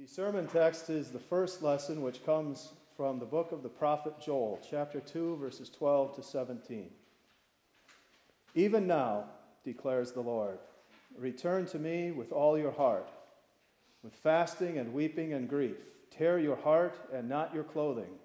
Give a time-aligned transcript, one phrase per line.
[0.00, 4.14] The sermon text is the first lesson, which comes from the book of the prophet
[4.24, 6.88] Joel, chapter 2, verses 12 to 17.
[8.54, 9.24] Even now,
[9.64, 10.60] declares the Lord,
[11.16, 13.08] return to me with all your heart,
[14.04, 15.78] with fasting and weeping and grief.
[16.12, 18.20] Tear your heart and not your clothing.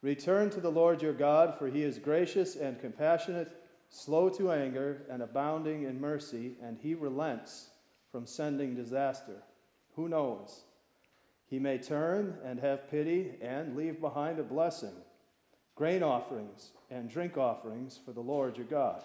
[0.00, 3.50] Return to the Lord your God, for he is gracious and compassionate,
[3.88, 7.70] slow to anger, and abounding in mercy, and he relents
[8.12, 9.42] from sending disaster.
[9.96, 10.62] Who knows?
[11.48, 14.92] He may turn and have pity and leave behind a blessing,
[15.74, 19.02] grain offerings and drink offerings for the Lord your God.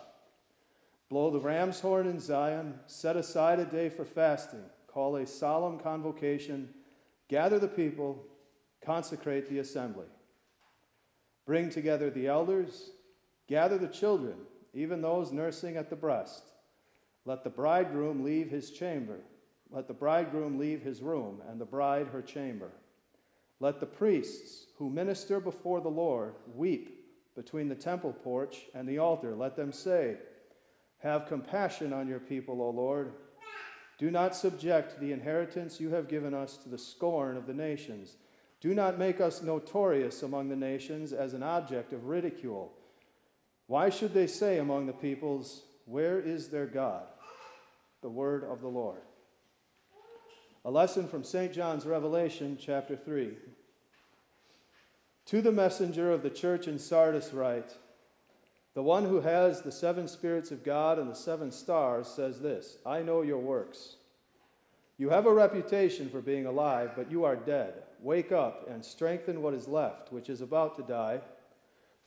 [1.10, 5.80] Blow the ram's horn in Zion, set aside a day for fasting, call a solemn
[5.80, 6.70] convocation,
[7.30, 8.26] gather the people,
[8.84, 10.08] consecrate the assembly.
[11.46, 12.92] Bring together the elders,
[13.48, 14.36] gather the children,
[14.74, 16.44] even those nursing at the breast.
[17.26, 19.20] Let the bridegroom leave his chamber
[19.74, 22.70] let the bridegroom leave his room, and the bride her chamber.
[23.60, 27.04] Let the priests who minister before the Lord weep
[27.36, 29.34] between the temple porch and the altar.
[29.34, 30.18] Let them say,
[31.00, 33.14] Have compassion on your people, O Lord.
[33.98, 38.18] Do not subject the inheritance you have given us to the scorn of the nations.
[38.62, 42.74] Do not make us notorious among the nations as an object of ridicule.
[43.66, 47.06] Why should they say among the peoples, Where is their God?
[48.02, 49.02] The word of the Lord.
[50.66, 51.52] A lesson from St.
[51.52, 53.34] John's Revelation, chapter 3.
[55.26, 57.76] To the messenger of the church in Sardis, write
[58.74, 62.78] The one who has the seven spirits of God and the seven stars says this
[62.86, 63.98] I know your works.
[64.98, 67.84] You have a reputation for being alive, but you are dead.
[68.00, 71.20] Wake up and strengthen what is left, which is about to die.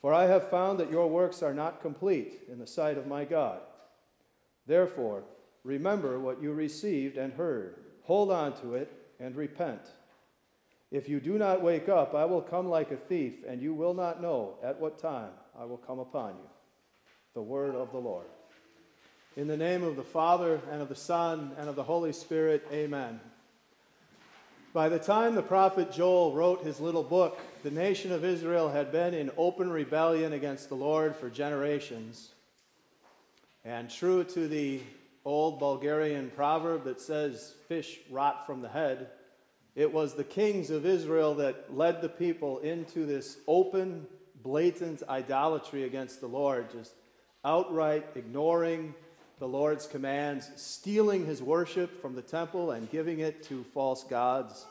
[0.01, 3.27] For I have found that your works are not complete in the sight of my
[3.27, 3.61] God.
[4.67, 5.25] Therefore,
[5.63, 9.81] remember what you received and heard Hold on to it and repent.
[10.93, 13.95] If you do not wake up, I will come like a thief, and you will
[13.95, 16.49] not know at what time I will come upon you.
[17.35, 18.27] The word of the Lord.
[19.37, 22.65] In the name of the Father, and of the Son, and of the Holy Spirit,
[22.73, 23.21] amen.
[24.73, 28.93] By the time the prophet Joel wrote his little book, the nation of Israel had
[28.93, 32.31] been in open rebellion against the Lord for generations.
[33.65, 34.81] And true to the
[35.27, 39.09] old Bulgarian proverb that says fish rot from the head.
[39.75, 44.07] It was the kings of Israel that led the people into this open,
[44.43, 46.95] blatant idolatry against the Lord, just
[47.45, 48.95] outright ignoring
[49.39, 54.65] the Lord's commands, stealing his worship from the temple and giving it to false gods.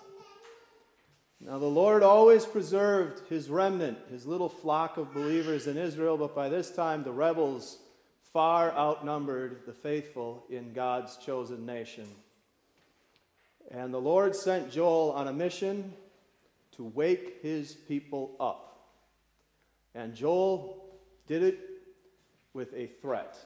[1.42, 6.34] Now, the Lord always preserved his remnant, his little flock of believers in Israel, but
[6.34, 7.78] by this time the rebels
[8.36, 12.06] far outnumbered the faithful in God's chosen nation.
[13.72, 15.94] And the Lord sent Joel on a mission
[16.74, 18.90] to wake his people up.
[19.94, 20.84] And Joel
[21.28, 21.60] did it
[22.54, 23.38] with a threat.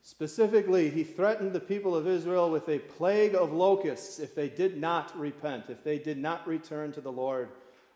[0.00, 4.80] Specifically, he threatened the people of Israel with a plague of locusts if they did
[4.80, 7.50] not repent, if they did not return to the Lord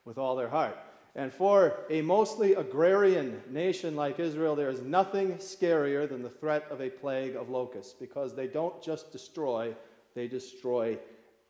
[0.04, 0.76] with all their heart.
[1.14, 6.66] And for a mostly agrarian nation like Israel, there is nothing scarier than the threat
[6.70, 9.74] of a plague of locusts because they don't just destroy,
[10.14, 10.98] they destroy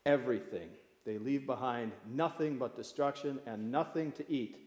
[0.06, 0.70] everything.
[1.04, 4.58] They leave behind nothing but destruction and nothing to eat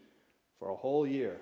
[0.58, 1.36] for a whole year.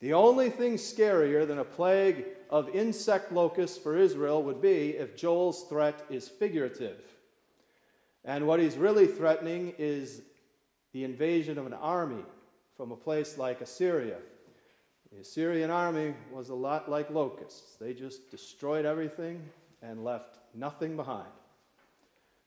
[0.00, 5.16] The only thing scarier than a plague of insect locusts for Israel would be if
[5.16, 7.02] Joel's threat is figurative.
[8.24, 10.22] And what he's really threatening is
[10.92, 12.24] the invasion of an army
[12.80, 14.16] from a place like Assyria.
[15.12, 19.42] The Assyrian army was a lot like locusts, they just destroyed everything
[19.82, 21.28] and left nothing behind.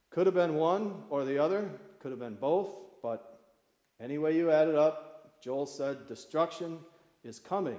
[0.10, 2.74] Could have been one or the other, could have been both,
[3.04, 3.42] but
[4.02, 6.80] any way you add it up, Joel said, destruction
[7.24, 7.78] is coming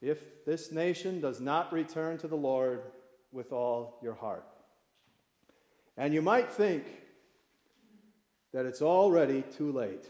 [0.00, 2.80] if this nation does not return to the Lord
[3.30, 4.46] with all your heart.
[5.98, 6.84] And you might think
[8.54, 10.06] that it's already too late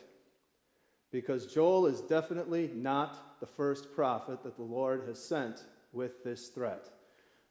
[1.10, 6.48] because Joel is definitely not the first prophet that the Lord has sent with this
[6.48, 6.88] threat.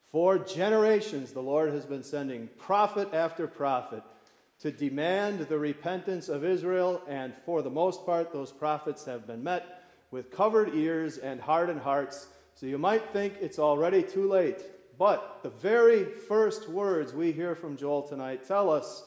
[0.06, 4.04] For generations, the Lord has been sending prophet after prophet
[4.60, 9.44] to demand the repentance of Israel, and for the most part, those prophets have been
[9.44, 12.28] met with covered ears and hardened hearts.
[12.56, 14.64] So you might think it's already too late.
[14.98, 19.06] But the very first words we hear from Joel tonight tell us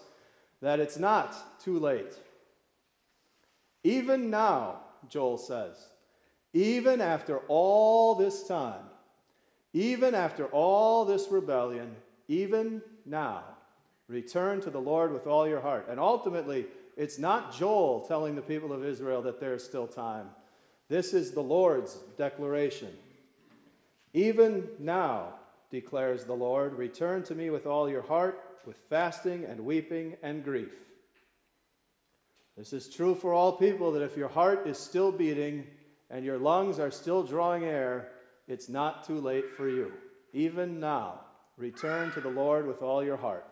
[0.62, 2.14] that it's not too late.
[3.84, 5.76] Even now, Joel says,
[6.52, 8.84] even after all this time,
[9.72, 11.96] even after all this rebellion,
[12.28, 13.42] even now,
[14.12, 15.86] Return to the Lord with all your heart.
[15.88, 16.66] And ultimately,
[16.98, 20.28] it's not Joel telling the people of Israel that there's still time.
[20.88, 22.90] This is the Lord's declaration.
[24.12, 25.34] Even now,
[25.70, 30.44] declares the Lord, return to me with all your heart, with fasting and weeping and
[30.44, 30.74] grief.
[32.56, 35.66] This is true for all people that if your heart is still beating
[36.10, 38.10] and your lungs are still drawing air,
[38.46, 39.92] it's not too late for you.
[40.34, 41.20] Even now,
[41.56, 43.46] return to the Lord with all your heart.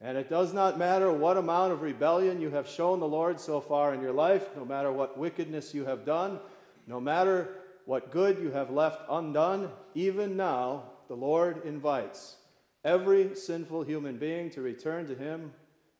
[0.00, 3.60] And it does not matter what amount of rebellion you have shown the Lord so
[3.60, 6.40] far in your life, no matter what wickedness you have done,
[6.86, 7.48] no matter
[7.86, 12.36] what good you have left undone, even now the Lord invites
[12.84, 15.52] every sinful human being to return to Him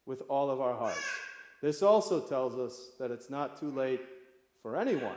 [0.05, 1.22] with all of our hearts.
[1.63, 4.03] This also tells us that it's not too late
[4.61, 5.17] for anyone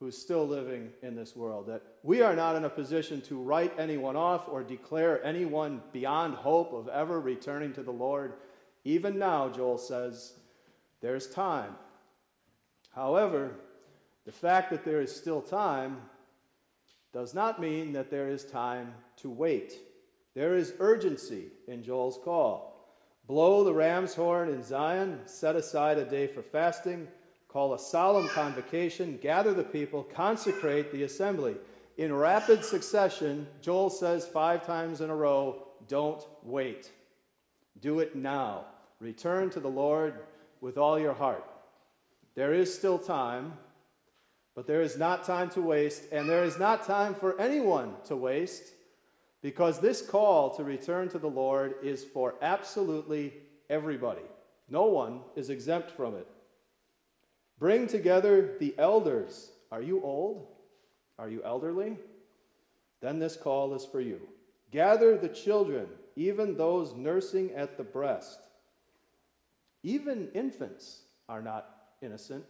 [0.00, 3.72] who's still living in this world, that we are not in a position to write
[3.78, 8.32] anyone off or declare anyone beyond hope of ever returning to the Lord.
[8.84, 10.34] Even now, Joel says,
[11.00, 11.74] there's time.
[12.94, 13.52] However,
[14.24, 15.98] the fact that there is still time
[17.12, 19.74] does not mean that there is time to wait.
[20.34, 22.69] There is urgency in Joel's call.
[23.30, 27.06] Blow the ram's horn in Zion, set aside a day for fasting
[27.46, 31.54] call a solemn convocation, gather the people, consecrate the assembly.
[31.96, 36.90] In rapid succession, Joel says five times in a row, don't wait.
[37.80, 38.64] Do it now.
[38.98, 40.14] Return to the Lord
[40.60, 41.44] with all your heart.
[42.34, 43.52] There is still time,
[44.56, 48.16] but there is not time to waste, and there is not time for anyone to
[48.16, 48.72] waste,
[49.42, 53.32] because this call to return to the Lord is for absolutely
[53.68, 54.22] everybody.
[54.68, 56.26] No one is exempt from it.
[57.58, 59.52] Bring together the elders.
[59.70, 60.46] Are you old?
[61.18, 61.96] Are you elderly?
[63.00, 64.20] Then this call is for you.
[64.70, 65.86] Gather the children,
[66.16, 68.40] even those nursing at the breast.
[69.82, 71.68] Even infants are not
[72.02, 72.44] innocent.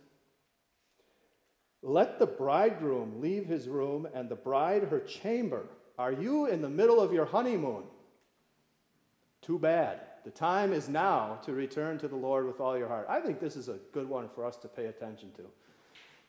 [1.82, 5.64] Let the bridegroom leave his room and the bride her chamber.
[6.00, 7.82] Are you in the middle of your honeymoon?
[9.42, 10.00] Too bad.
[10.24, 13.04] The time is now to return to the Lord with all your heart.
[13.10, 15.42] I think this is a good one for us to pay attention to.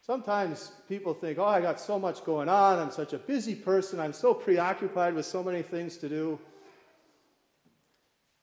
[0.02, 2.80] Sometimes people think, oh, I got so much going on.
[2.80, 3.98] I'm such a busy person.
[4.02, 6.38] I'm so preoccupied with so many things to do.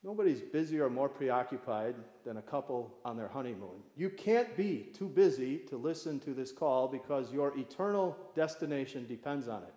[0.02, 3.82] Nobody's busier or more preoccupied than a couple on their honeymoon.
[3.98, 9.46] You can't be too busy to listen to this call because your eternal destination depends
[9.46, 9.74] on it.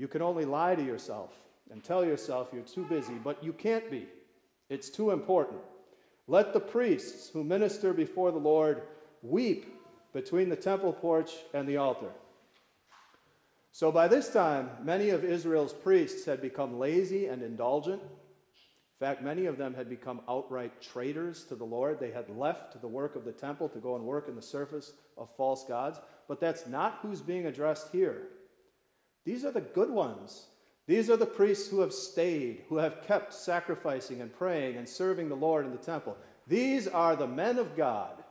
[0.00, 1.28] You can only lie to yourself
[1.70, 4.08] and tell yourself you're too busy, but you can't be.
[4.70, 5.60] It's too important.
[6.26, 8.80] Let the priests who minister before the Lord
[9.20, 9.66] weep
[10.14, 12.08] between the temple porch and the altar.
[13.72, 18.00] So by this time, many of Israel's priests had become lazy and indulgent.
[18.00, 22.00] In fact, many of them had become outright traitors to the Lord.
[22.00, 24.94] They had left the work of the temple to go and work in the service
[25.18, 26.00] of false gods.
[26.26, 28.28] But that's not who's being addressed here.
[29.24, 30.46] These are the good ones
[30.90, 35.28] these are the priests who have stayed, who have kept sacrificing and praying and serving
[35.28, 36.16] the Lord in the temple.
[36.48, 38.24] These are the men of God.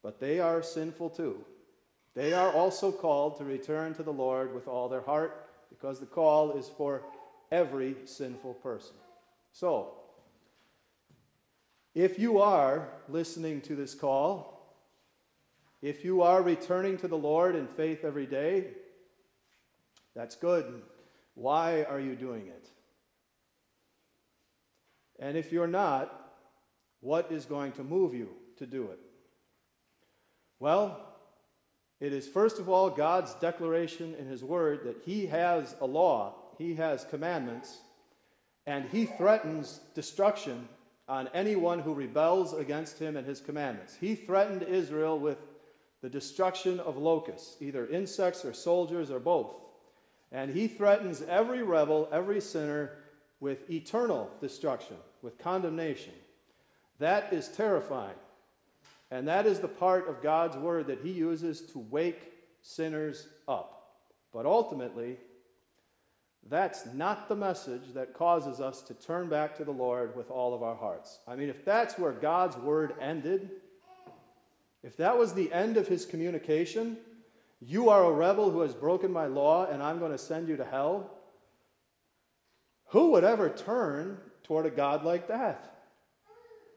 [0.00, 1.44] But they are sinful too.
[2.14, 6.06] They are also called to return to the Lord with all their heart, because the
[6.06, 7.02] call is for
[7.50, 8.94] every sinful person.
[9.50, 9.94] So,
[11.96, 14.76] if you are listening to this call,
[15.80, 18.68] if you are returning to the Lord in faith every day,
[20.14, 20.82] that's good.
[21.34, 22.68] Why are you doing it?
[25.18, 26.32] And if you're not,
[27.00, 28.28] what is going to move you
[28.58, 28.98] to do it?
[30.58, 31.00] Well,
[32.00, 36.34] it is first of all God's declaration in His Word that He has a law,
[36.58, 37.78] He has commandments,
[38.66, 40.68] and He threatens destruction
[41.08, 43.96] on anyone who rebels against Him and His commandments.
[44.00, 45.38] He threatened Israel with
[46.00, 49.61] the destruction of locusts, either insects or soldiers or both.
[50.32, 52.92] And he threatens every rebel, every sinner,
[53.38, 56.14] with eternal destruction, with condemnation.
[56.98, 58.14] That is terrifying.
[59.10, 63.98] And that is the part of God's word that he uses to wake sinners up.
[64.32, 65.18] But ultimately,
[66.48, 70.54] that's not the message that causes us to turn back to the Lord with all
[70.54, 71.18] of our hearts.
[71.28, 73.50] I mean, if that's where God's word ended,
[74.82, 76.96] if that was the end of his communication,
[77.64, 80.56] you are a rebel who has broken my law, and I'm going to send you
[80.56, 81.10] to hell.
[82.88, 85.84] Who would ever turn toward a God like that?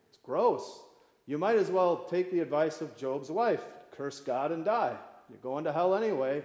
[0.10, 0.80] It's gross.
[1.26, 4.96] You might as well take the advice of Job's wife curse God and die.
[5.30, 6.44] You're going to hell anyway.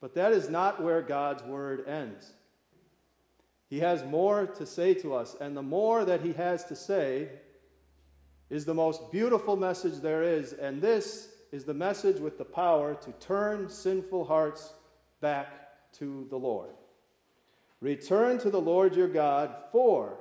[0.00, 2.30] But that is not where God's word ends.
[3.70, 7.28] He has more to say to us, and the more that He has to say
[8.50, 12.94] is the most beautiful message there is, and this is the message with the power
[12.94, 14.72] to turn sinful hearts
[15.20, 16.70] back to the Lord.
[17.80, 20.16] Return to the Lord your God, for,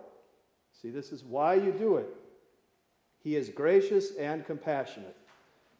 [0.82, 2.10] see, this is why you do it.
[3.24, 5.16] He is gracious and compassionate,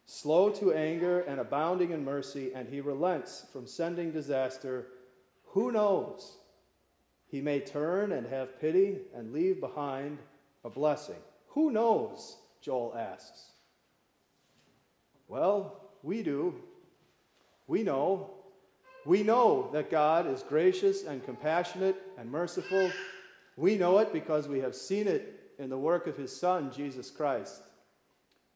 [0.06, 4.86] slow to anger and abounding in mercy, and he relents from sending disaster.
[5.48, 6.38] Who knows?
[7.26, 10.18] He may turn and have pity and leave behind
[10.64, 11.16] a blessing.
[11.48, 12.36] Who knows?
[12.60, 13.51] Joel asks.
[15.32, 16.54] Well, we do.
[17.66, 18.32] We know.
[19.06, 22.90] We know that God is gracious and compassionate and merciful.
[23.56, 27.10] We know it because we have seen it in the work of his Son, Jesus
[27.10, 27.62] Christ.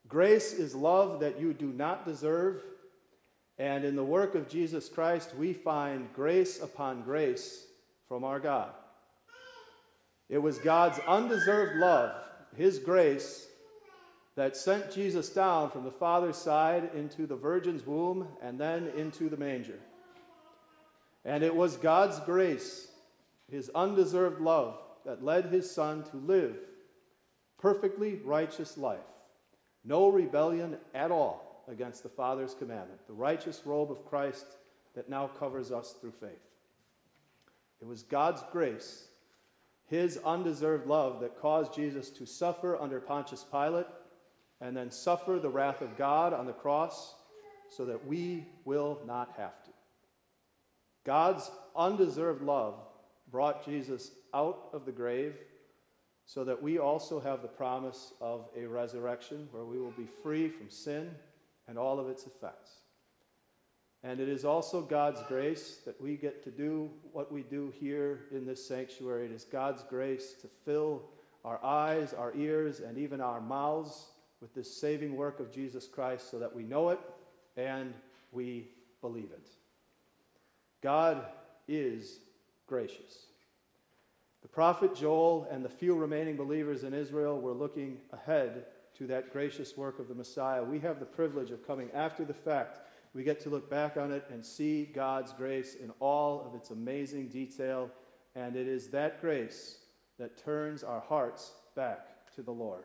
[0.07, 2.61] Grace is love that you do not deserve.
[3.57, 7.69] And in the work of Jesus Christ, we find grace upon grace
[8.07, 8.69] from our God.
[10.29, 12.15] It was God's undeserved love,
[12.55, 13.49] his grace,
[14.37, 19.29] that sent Jesus down from the Father's side into the Virgin's womb and then into
[19.29, 19.79] the manger.
[21.25, 22.89] And it was God's grace,
[23.51, 26.57] his undeserved love, that led his Son to live
[27.59, 28.99] perfectly righteous life,
[29.85, 34.47] no rebellion at all against the Father's commandment, the righteous robe of Christ
[34.95, 36.31] that now covers us through faith.
[37.81, 39.09] It was God's grace,
[39.87, 43.87] his undeserved love, that caused Jesus to suffer under Pontius Pilate
[44.61, 47.15] and then suffer the wrath of God on the cross
[47.69, 49.71] so that we will not have to.
[51.05, 52.75] God's undeserved love
[53.31, 55.35] brought Jesus out of the grave
[56.25, 60.49] so that we also have the promise of a resurrection where we will be free
[60.49, 61.11] from sin
[61.69, 62.81] and all of its effects.
[64.03, 68.27] And it is also God's grace that we get to do what we do here
[68.33, 69.27] in this sanctuary.
[69.27, 71.03] It is God's grace to fill
[71.45, 74.07] our eyes, our ears, and even our mouths
[74.41, 77.01] with this saving work of Jesus Christ so that we know it
[77.57, 77.95] and
[78.33, 78.69] we
[79.01, 79.49] believe it.
[80.83, 81.25] God
[81.69, 82.21] is
[82.67, 83.27] gracious.
[84.43, 88.67] The prophet Joel and the few remaining believers in Israel were looking ahead
[88.99, 90.63] to that gracious work of the Messiah.
[90.63, 92.81] We have the privilege of coming after the fact.
[93.15, 96.71] We get to look back on it and see God's grace in all of its
[96.71, 97.91] amazing detail,
[98.35, 99.79] and it is that grace
[100.19, 102.85] that turns our hearts back to the Lord.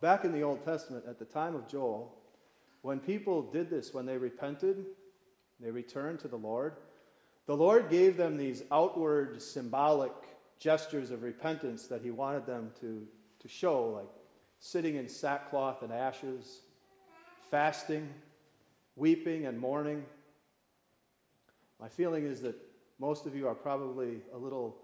[0.00, 2.14] Back in the Old Testament, at the time of Joel,
[2.82, 4.84] when people did this, when they repented,
[5.60, 6.74] they returned to the Lord,
[7.46, 10.12] the Lord gave them these outward symbolic
[10.58, 13.06] gestures of repentance that He wanted them to,
[13.40, 14.08] to show, like
[14.58, 16.60] sitting in sackcloth and ashes,
[17.50, 18.08] fasting,
[18.96, 20.04] weeping and mourning.
[21.80, 22.56] My feeling is that
[22.98, 24.76] most of you are probably a little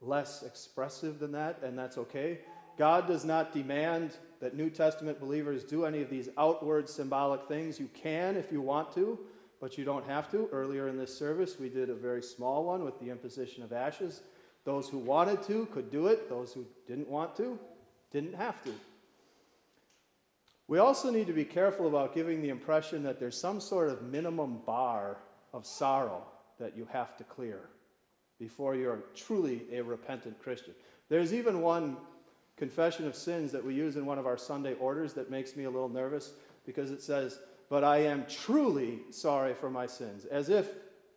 [0.00, 2.40] less expressive than that, and that's okay.
[2.80, 7.78] God does not demand that New Testament believers do any of these outward symbolic things.
[7.78, 9.18] You can if you want to,
[9.60, 10.48] but you don't have to.
[10.50, 14.22] Earlier in this service, we did a very small one with the imposition of ashes.
[14.64, 17.58] Those who wanted to could do it, those who didn't want to
[18.12, 18.72] didn't have to.
[20.66, 24.04] We also need to be careful about giving the impression that there's some sort of
[24.04, 25.18] minimum bar
[25.52, 26.22] of sorrow
[26.58, 27.60] that you have to clear
[28.38, 30.72] before you're truly a repentant Christian.
[31.10, 31.98] There's even one
[32.60, 35.64] confession of sins that we use in one of our Sunday orders that makes me
[35.64, 36.34] a little nervous
[36.66, 37.38] because it says,
[37.70, 40.68] but I am truly sorry for my sins, as if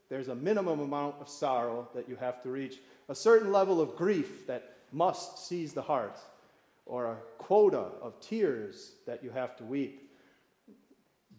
[0.08, 3.98] there's a minimum amount of sorrow that you have to reach, a certain level of
[3.98, 6.18] grief that must seize the heart,
[6.86, 10.12] or a quota of tears that you have to weep.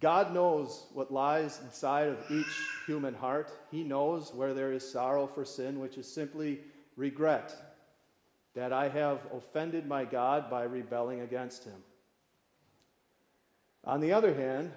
[0.01, 3.51] God knows what lies inside of each human heart.
[3.71, 6.61] He knows where there is sorrow for sin, which is simply
[6.95, 7.74] regret
[8.55, 11.83] that I have offended my God by rebelling against him.
[13.85, 14.73] On the other hand,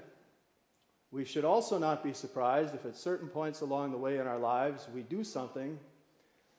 [1.11, 4.39] we should also not be surprised if at certain points along the way in our
[4.39, 5.79] lives we do something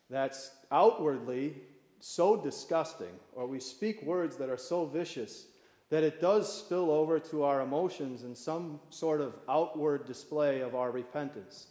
[0.09, 1.57] that's outwardly
[2.01, 5.47] so disgusting, or we speak words that are so vicious
[5.91, 10.75] that it does spill over to our emotions in some sort of outward display of
[10.75, 11.67] our repentance.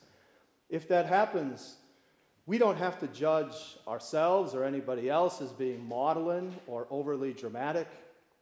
[0.69, 1.77] If that happens,
[2.47, 7.89] we don't have to judge ourselves or anybody else as being maudlin or overly dramatic.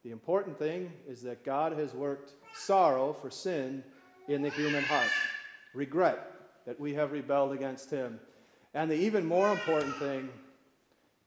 [0.03, 3.83] The important thing is that God has worked sorrow for sin
[4.27, 5.09] in the human heart.
[5.73, 6.31] Regret
[6.67, 8.19] that we have rebelled against Him.
[8.75, 10.29] And the even more important thing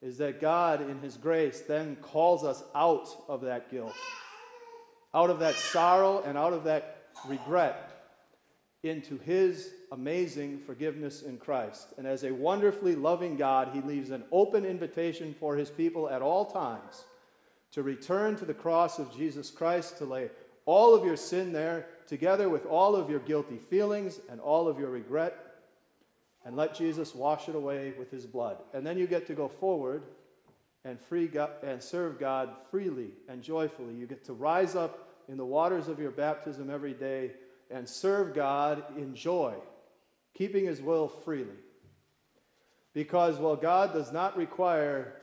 [0.01, 3.95] is that God, in His grace, then calls us out of that guilt,
[5.13, 7.88] out of that sorrow, and out of that regret
[8.89, 11.95] into his amazing forgiveness in Christ.
[11.99, 16.23] And as a wonderfully loving God, he leaves an open invitation for his people at
[16.23, 17.05] all times
[17.73, 20.31] to return to the cross of Jesus Christ, to lay
[20.65, 24.79] all of your sin there, together with all of your guilty feelings and all of
[24.79, 25.37] your regret,
[26.45, 28.59] and let Jesus wash it away with his blood.
[28.73, 30.03] And then you get to go forward
[30.85, 33.95] and free God, and serve God freely and joyfully.
[33.95, 37.33] You get to rise up in the waters of your baptism every day
[37.71, 39.55] and serve God in joy,
[40.35, 41.57] keeping his will freely.
[42.95, 45.15] Because while God does not require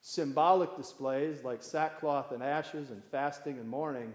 [0.00, 4.14] symbolic displays like sackcloth and ashes and fasting and mourning,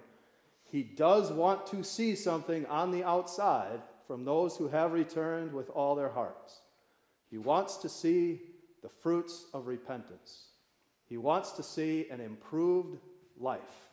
[0.64, 5.70] he does want to see something on the outside from those who have returned with
[5.70, 6.62] all their hearts.
[7.30, 8.42] He wants to see
[8.82, 10.48] the fruits of repentance.
[11.06, 12.98] He wants to see an improved
[13.40, 13.87] life.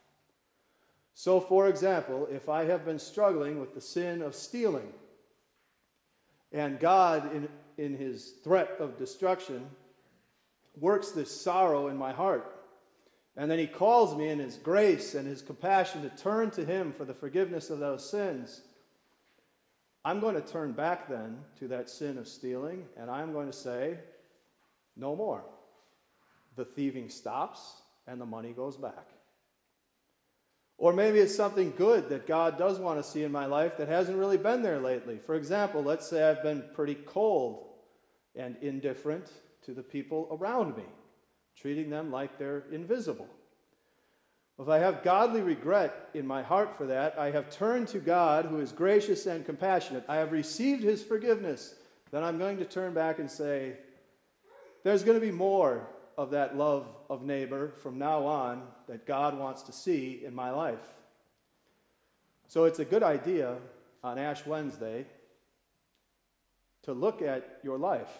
[1.14, 4.92] So, for example, if I have been struggling with the sin of stealing,
[6.52, 9.66] and God, in, in his threat of destruction,
[10.78, 12.50] works this sorrow in my heart,
[13.36, 16.92] and then he calls me in his grace and his compassion to turn to him
[16.92, 18.62] for the forgiveness of those sins,
[20.04, 23.52] I'm going to turn back then to that sin of stealing, and I'm going to
[23.52, 23.98] say,
[24.96, 25.44] no more.
[26.56, 29.13] The thieving stops, and the money goes back.
[30.76, 33.88] Or maybe it's something good that God does want to see in my life that
[33.88, 35.20] hasn't really been there lately.
[35.24, 37.66] For example, let's say I've been pretty cold
[38.34, 39.30] and indifferent
[39.64, 40.84] to the people around me,
[41.56, 43.28] treating them like they're invisible.
[44.58, 48.46] If I have godly regret in my heart for that, I have turned to God
[48.46, 50.04] who is gracious and compassionate.
[50.08, 51.74] I have received his forgiveness.
[52.12, 53.76] Then I'm going to turn back and say,
[54.84, 59.38] there's going to be more of that love of neighbor from now on that God
[59.38, 60.94] wants to see in my life.
[62.48, 63.56] So it's a good idea
[64.02, 65.06] on Ash Wednesday
[66.82, 68.10] to look at your life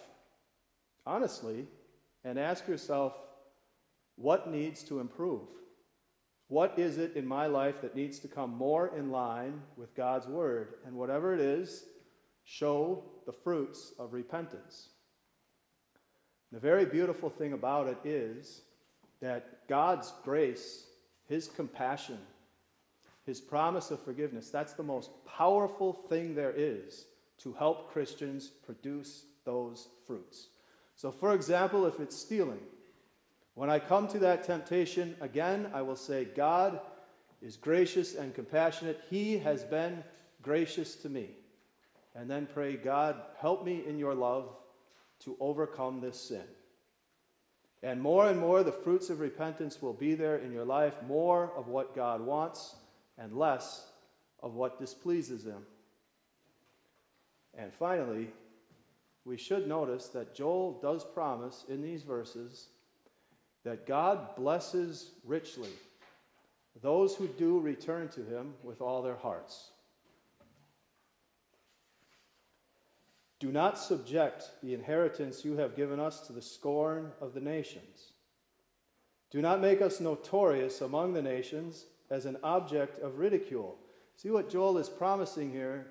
[1.06, 1.66] honestly
[2.24, 3.14] and ask yourself
[4.16, 5.48] what needs to improve?
[6.48, 10.26] What is it in my life that needs to come more in line with God's
[10.26, 10.74] Word?
[10.86, 11.84] And whatever it is,
[12.44, 14.90] show the fruits of repentance.
[16.54, 18.60] The very beautiful thing about it is
[19.20, 20.84] that God's grace,
[21.28, 22.18] His compassion,
[23.26, 27.06] His promise of forgiveness, that's the most powerful thing there is
[27.38, 30.46] to help Christians produce those fruits.
[30.94, 32.60] So, for example, if it's stealing,
[33.54, 36.78] when I come to that temptation, again, I will say, God
[37.42, 39.02] is gracious and compassionate.
[39.10, 40.04] He has been
[40.40, 41.30] gracious to me.
[42.14, 44.54] And then pray, God, help me in your love
[45.24, 46.44] to overcome this sin.
[47.82, 51.52] And more and more, the fruits of repentance will be there in your life more
[51.56, 52.76] of what God wants
[53.18, 53.86] and less
[54.42, 55.66] of what displeases Him.
[57.56, 58.28] And finally,
[59.24, 62.68] we should notice that Joel does promise in these verses
[63.64, 65.70] that God blesses richly
[66.82, 69.70] those who do return to Him with all their hearts.
[73.44, 78.12] Do not subject the inheritance you have given us to the scorn of the nations.
[79.30, 83.76] Do not make us notorious among the nations as an object of ridicule.
[84.16, 85.88] See what Joel is promising here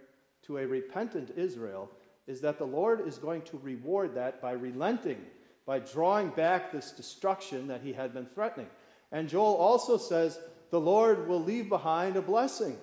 [0.47, 1.91] to a repentant Israel
[2.25, 5.23] is that the Lord is going to reward that by relenting,
[5.67, 8.69] by drawing back this destruction that he had been threatening.
[9.11, 10.39] And Joel also says
[10.71, 12.79] the Lord will leave behind a blessing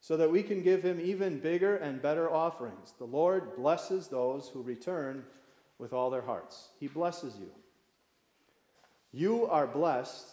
[0.00, 2.94] so that we can give him even bigger and better offerings.
[2.98, 5.24] The Lord blesses those who return
[5.78, 6.68] with all their hearts.
[6.78, 7.50] He blesses you.
[9.12, 10.26] You are blessed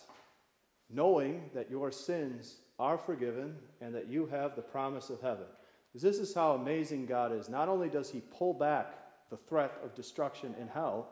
[0.89, 5.45] knowing that your sins are forgiven and that you have the promise of heaven.
[5.91, 7.49] Because this is how amazing God is.
[7.49, 8.93] Not only does he pull back
[9.29, 11.09] the threat of destruction in hell,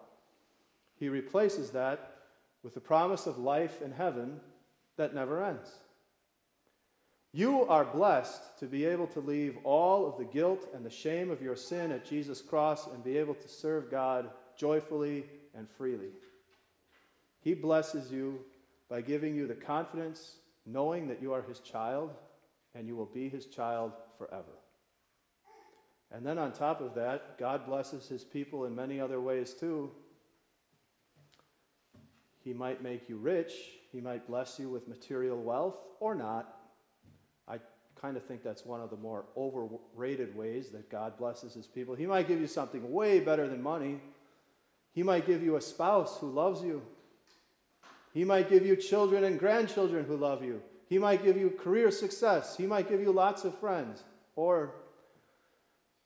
[0.98, 2.18] he replaces that
[2.64, 4.40] with the promise of life in heaven
[4.98, 5.72] that never ends.
[7.36, 11.30] You are blessed to be able to leave all of the guilt and the shame
[11.30, 16.12] of your sin at Jesus' cross and be able to serve God joyfully and freely.
[17.42, 18.40] He blesses you
[18.90, 22.12] by giving you the confidence, knowing that you are His child
[22.74, 24.56] and you will be His child forever.
[26.14, 29.92] And then on top of that, God blesses His people in many other ways too.
[32.40, 33.52] He might make you rich,
[33.92, 36.55] He might bless you with material wealth or not
[38.00, 41.96] kind of think that's one of the more overrated ways that God blesses his people.
[41.96, 44.00] He might give you something way better than money.
[44.94, 46.82] He might give you a spouse who loves you.
[48.14, 50.62] He might give you children and grandchildren who love you.
[50.88, 52.56] He might give you career success.
[52.56, 54.04] He might give you lots of friends.
[54.36, 54.76] Or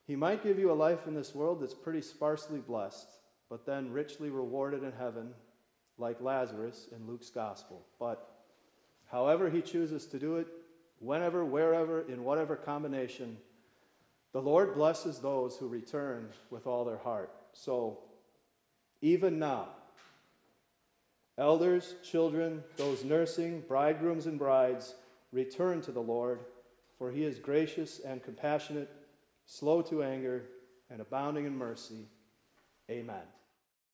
[0.07, 3.07] He might give you a life in this world that's pretty sparsely blessed,
[3.49, 5.33] but then richly rewarded in heaven,
[5.97, 7.85] like Lazarus in Luke's gospel.
[7.99, 8.27] But
[9.11, 10.47] however he chooses to do it,
[10.99, 13.37] whenever, wherever, in whatever combination,
[14.31, 17.31] the Lord blesses those who return with all their heart.
[17.53, 17.99] So,
[19.01, 19.69] even now,
[21.37, 24.93] elders, children, those nursing, bridegrooms, and brides,
[25.31, 26.41] return to the Lord,
[26.97, 28.89] for he is gracious and compassionate,
[29.45, 30.43] slow to anger,
[30.89, 32.07] and abounding in mercy.
[32.89, 33.23] Amen.